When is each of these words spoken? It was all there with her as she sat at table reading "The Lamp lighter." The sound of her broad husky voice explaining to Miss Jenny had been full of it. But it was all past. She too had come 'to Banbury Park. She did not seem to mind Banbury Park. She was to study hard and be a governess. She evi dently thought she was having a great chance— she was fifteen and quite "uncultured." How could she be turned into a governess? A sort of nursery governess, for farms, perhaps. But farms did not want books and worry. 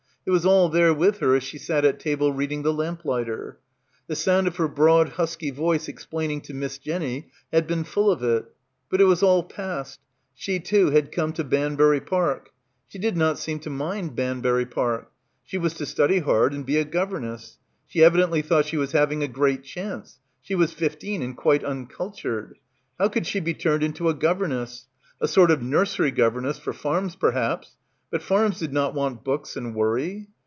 It 0.23 0.29
was 0.29 0.45
all 0.45 0.69
there 0.69 0.93
with 0.93 1.17
her 1.17 1.35
as 1.35 1.41
she 1.41 1.57
sat 1.57 1.83
at 1.83 1.99
table 1.99 2.31
reading 2.31 2.61
"The 2.61 2.71
Lamp 2.71 3.05
lighter." 3.05 3.57
The 4.05 4.15
sound 4.15 4.45
of 4.45 4.57
her 4.57 4.67
broad 4.67 5.09
husky 5.09 5.49
voice 5.49 5.87
explaining 5.87 6.41
to 6.41 6.53
Miss 6.53 6.77
Jenny 6.77 7.31
had 7.51 7.65
been 7.65 7.83
full 7.83 8.11
of 8.11 8.21
it. 8.21 8.45
But 8.87 9.01
it 9.01 9.05
was 9.05 9.23
all 9.23 9.41
past. 9.41 9.99
She 10.35 10.59
too 10.59 10.91
had 10.91 11.11
come 11.11 11.33
'to 11.33 11.43
Banbury 11.43 12.01
Park. 12.01 12.51
She 12.87 12.99
did 12.99 13.17
not 13.17 13.39
seem 13.39 13.57
to 13.61 13.71
mind 13.71 14.15
Banbury 14.15 14.67
Park. 14.67 15.11
She 15.43 15.57
was 15.57 15.73
to 15.73 15.87
study 15.87 16.19
hard 16.19 16.53
and 16.53 16.67
be 16.67 16.77
a 16.77 16.85
governess. 16.85 17.57
She 17.87 17.99
evi 18.01 18.17
dently 18.23 18.45
thought 18.45 18.65
she 18.67 18.77
was 18.77 18.91
having 18.91 19.23
a 19.23 19.27
great 19.27 19.63
chance— 19.63 20.19
she 20.43 20.53
was 20.53 20.71
fifteen 20.71 21.23
and 21.23 21.35
quite 21.35 21.63
"uncultured." 21.63 22.57
How 22.99 23.07
could 23.09 23.25
she 23.25 23.39
be 23.39 23.55
turned 23.55 23.81
into 23.81 24.07
a 24.07 24.13
governess? 24.13 24.85
A 25.19 25.27
sort 25.27 25.49
of 25.49 25.63
nursery 25.63 26.11
governess, 26.11 26.59
for 26.59 26.73
farms, 26.73 27.15
perhaps. 27.15 27.75
But 28.11 28.21
farms 28.21 28.59
did 28.59 28.73
not 28.73 28.93
want 28.93 29.23
books 29.23 29.55
and 29.55 29.73
worry. 29.73 30.27